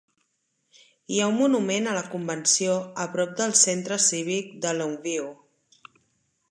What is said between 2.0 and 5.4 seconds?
convenció a prop del Centre Cívic de Longview.